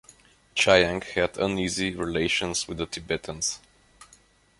[0.55, 3.59] Chiang had uneasy relations with the Tibetans.